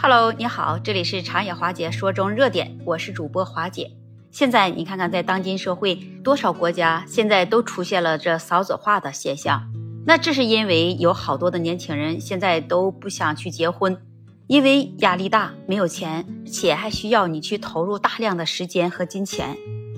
[0.00, 3.90] Hello，你好，这里是长野华姐说中热点，我是主播华姐。
[4.30, 9.68] 现在你看看，在当今社会，多少国家现在都出现了这少子化的现象。
[10.06, 14.00] 那这是因为有好多的年轻人现在都不想去结婚，
[14.46, 19.56] 因为压力大，没有钱，且还需要你去投入大量的时间和金钱。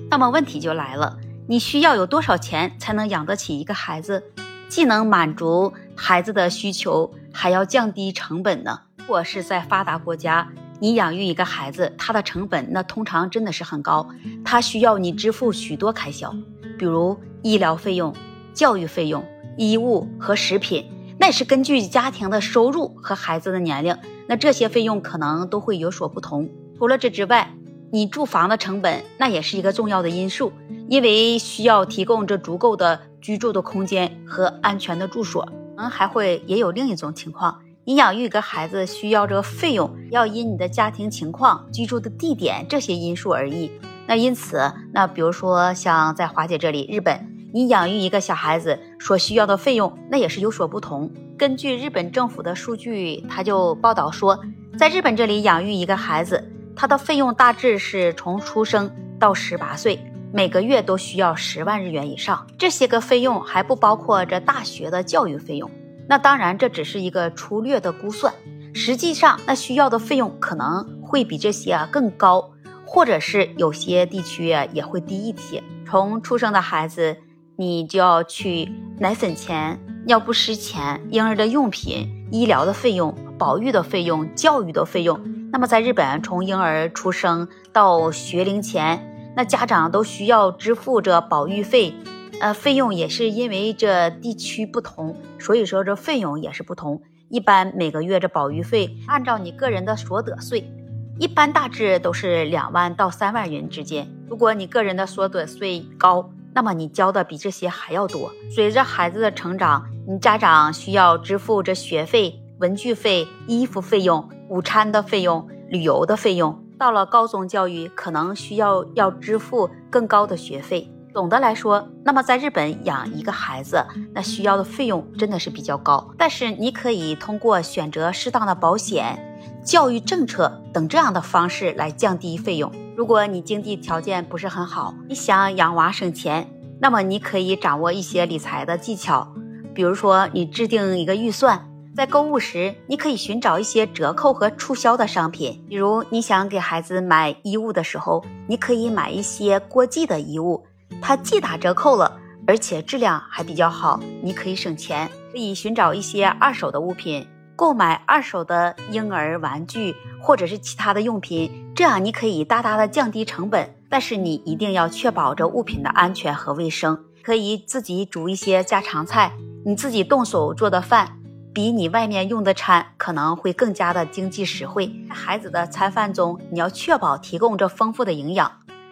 [0.09, 4.23] 那么问题就来了，你需要有多少钱才能养得起一个孩子，
[4.67, 8.79] 既能满足孩子的需求，还要降低成本呢？
[9.01, 10.47] 如果是在发达国家，
[10.79, 14.07] 你养育一个孩子，他的成本那通常真的是很高，
[14.45, 16.33] 他需要你支付许多开销，
[16.77, 18.13] 比如医疗费用、
[18.53, 19.25] 教育费用、
[19.57, 20.85] 衣物和食品，
[21.17, 26.47] 那是根据家庭的收入和孩子的年龄，那这些费用可能都会有所不同。
[26.77, 27.53] 除了这之外，
[27.91, 30.53] 你住房的成本那也是一个重要的因素，
[30.87, 35.51] 因为需要提供这足够的居住的空间和安全的住所。
[35.75, 37.59] 嗯，还会也有另一种情况。
[37.83, 43.71] 你养育一个孩子需要这个费用，要因你的家庭情况、居住的地点这些因素而异。
[44.05, 51.11] 那因此，那比如说像在华姐这里，日本，你养育一个小孩子所需要的费用，那也是有所不同。
[51.39, 54.39] 根据日本政府的数据，他就报道说，
[54.77, 59.99] 在日本这里养育一个孩子，他的费用大致是从出生到十八岁，
[60.31, 62.45] 每个月都需要十万日元以上。
[62.59, 65.71] 这些个费用还不包括这大学的教育费用。
[66.11, 68.33] 那当然，这只是一个粗略的估算，
[68.73, 72.51] 实际上那需要的费用可能会比这些啊更高，
[72.85, 75.63] 或者是有些地区啊也会低一些。
[75.87, 77.15] 从出生的孩子，
[77.55, 85.17] 你就要去奶粉钱、尿不湿钱、婴儿的用品、医疗的费用、保育的费用、教育的费用。
[85.53, 91.95] 那么在日本，从婴儿出生到学龄前，那家长都需要支付着保育费。
[92.39, 97.01] 呃，费用也是因为这地区不同，所以说这费用也是不同。
[97.29, 100.71] 一般每个月这保育费，按照你个人的所得税，
[101.19, 104.07] 一般大致都是两万到三万元之间。
[104.27, 108.31] 如果你个人的所得税高，那么你交的比这些还要多。
[108.49, 116.61] 随着孩子的成长，你家长需要支付这学费、文具费、衣服费用、午餐的费用、旅游的费用。
[116.77, 120.91] 到了高中教育，可能需要要支付更高的学费。
[121.13, 126.09] 总的来说，那么在日本养一个孩子，那需要的费用真的是比较高。
[126.17, 129.19] 但是你可以通过选择适当的保险、
[129.63, 132.71] 教育政策等这样的方式来降低费用。
[132.95, 136.47] 如果你经济条件不是很好，你想养娃省钱，
[136.79, 139.27] 那么你可以掌握一些理财的技巧，
[139.73, 145.61] 比如说你制定一个预算，在购物时你可以寻找一些折扣和促销的商品。
[145.67, 150.63] 比如你想给孩子买衣物的时候，你可以买一些过季的衣物。
[151.01, 155.09] 它既打折扣了，而且质量还比较好，你可以省钱。
[155.31, 157.25] 可以寻找一些二手的物品，
[157.55, 163.73] 购买二手的婴儿玩具或者是其他的用品，这样你可以大大的降低成本。
[163.89, 166.97] 但是你一定要确保这物品的安全和卫生。
[167.23, 169.31] 可以自己煮一些家常菜，
[169.65, 171.17] 你自己动手做的饭，
[171.53, 174.91] 比你外面用的餐可能会更加的经济实惠。
[175.07, 178.51] 在孩子的餐饭中，你要确保提供这丰富的营养。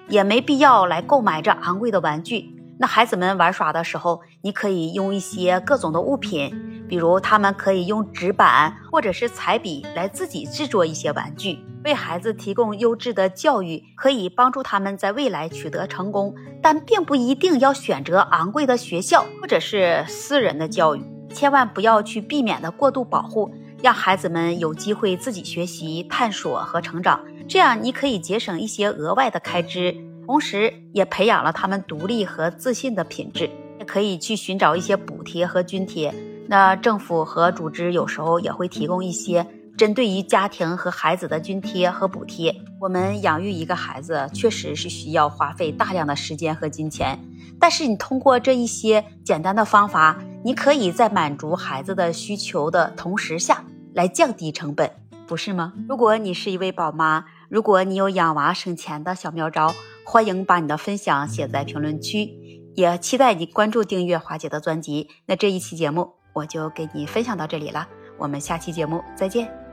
[0.09, 2.55] 也没必要来购买这昂贵的玩具。
[2.81, 16.33] 那孩子们玩耍的时候，你可以用一些各种的物品，比如他们可以用纸板或者是彩笔来自己制作一些玩具，为孩子提供优质的教育，可以帮助他们在未来取得成功。
[16.61, 21.03] 但并不一定要选择昂贵的学校或者是私人的教育，
[21.33, 27.23] 千万不要去避免的过度保护，让孩子们有机会自己学习、探索和成长。
[27.47, 29.95] 这样你可以节省一些额外的开支，
[30.25, 33.49] 同时也培养了他们独立和自信的品质。
[33.79, 36.13] 也可以去寻找一些补贴和津贴。
[36.47, 39.47] 那政府和组织有时候也会提供一些
[39.79, 42.53] 针对于家庭和孩子的津贴和补贴。
[42.81, 47.17] 我们养育一个孩子确实是需要花费大量的时间和金钱，
[47.57, 53.63] 但是你通过这一些简单的方法，你可以在满足孩子的需求的同时下
[53.93, 54.91] 来降低成本，
[55.25, 55.71] 不是吗？
[55.87, 57.23] 如果你是一位宝妈。
[57.47, 59.73] 如果你有养娃省钱的小妙招，
[60.03, 62.29] 欢迎把你的分享写在评论区，
[62.75, 65.07] 也期待你关注订阅华姐的专辑。
[65.25, 67.87] 那这一期节目我就给你分享到这里了，
[68.19, 69.68] 我们下期节目再见。